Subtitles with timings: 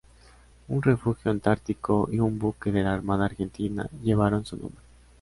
[0.67, 4.81] Un refugio antártico y un buque de la Armada Argentina llevaron su nombre.